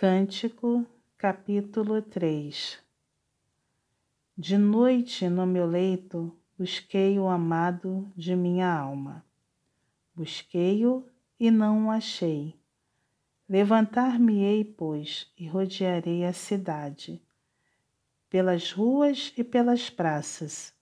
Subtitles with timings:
[0.00, 0.86] Cântico,
[1.18, 2.78] capítulo 3
[4.34, 9.22] De noite no meu leito busquei o amado de minha alma.
[10.14, 11.06] Busquei-o
[11.38, 12.58] e não o achei.
[13.46, 17.20] Levantar-me-ei, pois, e rodearei a cidade,
[18.30, 20.72] pelas ruas e pelas praças.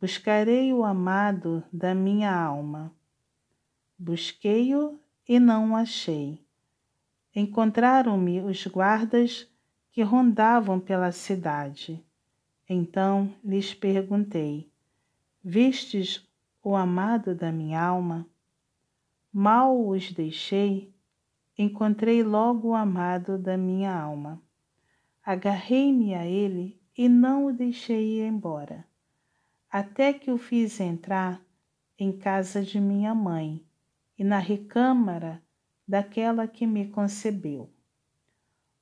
[0.00, 2.92] Buscarei o amado da minha alma.
[3.96, 4.98] Busquei-o
[5.28, 6.44] e não o achei
[7.40, 9.48] encontraram-me os guardas
[9.90, 12.04] que rondavam pela cidade.
[12.68, 14.70] Então lhes perguntei:
[15.42, 16.24] Vistes
[16.62, 18.26] o amado da minha alma?
[19.32, 20.94] Mal os deixei,
[21.56, 24.40] encontrei logo o amado da minha alma.
[25.24, 28.84] Agarrei-me a ele e não o deixei ir embora,
[29.70, 31.40] até que o fiz entrar
[31.98, 33.64] em casa de minha mãe
[34.18, 35.42] e na recâmara
[35.90, 37.68] daquela que me concebeu.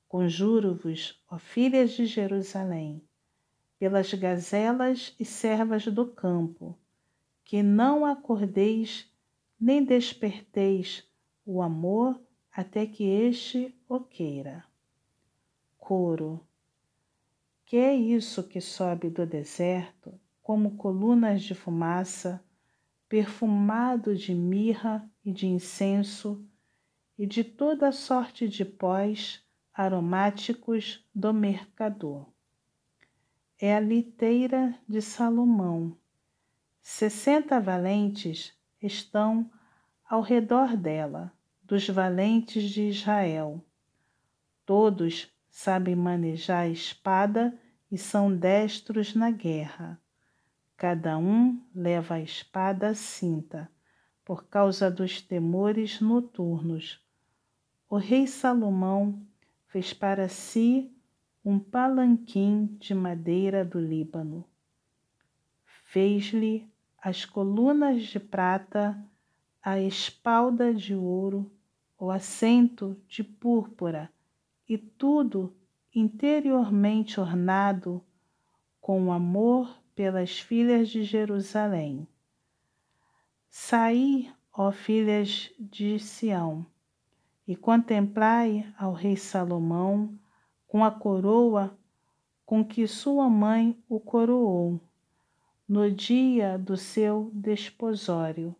[0.07, 3.01] Conjuro-vos, ó filhas de Jerusalém,
[3.79, 6.77] pelas gazelas e servas do campo,
[7.43, 9.11] que não acordeis
[9.59, 11.03] nem desperteis
[11.43, 14.63] o amor até que este o queira.
[15.79, 16.39] Coro.
[17.65, 22.43] Que é isso que sobe do deserto como colunas de fumaça,
[23.07, 26.45] perfumado de mirra e de incenso,
[27.19, 32.25] e de toda sorte de pós aromáticos do mercador.
[33.59, 35.97] É a liteira de Salomão.
[36.81, 39.51] Sessenta valentes estão
[40.09, 41.29] ao redor dela,
[41.61, 43.61] dos valentes de Israel.
[44.65, 47.53] Todos sabem manejar a espada
[47.91, 50.01] e são destros na guerra.
[50.77, 53.69] Cada um leva a espada à cinta,
[54.23, 57.08] por causa dos temores noturnos
[57.89, 59.19] o rei Salomão
[59.65, 60.91] fez para si
[61.43, 64.45] um palanquim de madeira do Líbano.
[65.85, 66.69] Fez-lhe
[67.01, 68.95] as colunas de prata,
[69.59, 71.51] a espalda de ouro,
[71.97, 74.11] o assento de púrpura
[74.67, 75.51] e tudo
[75.93, 78.03] interiormente ornado
[78.79, 82.07] com amor pelas filhas de Jerusalém.
[83.49, 86.65] Saí, ó filhas de Sião,
[87.49, 90.15] e contemplai ao rei Salomão
[90.67, 91.75] com a coroa
[92.45, 94.79] com que sua mãe o coroou,
[95.67, 98.55] no dia do seu desposório,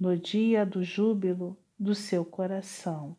[0.00, 3.16] no dia do júbilo do seu coração.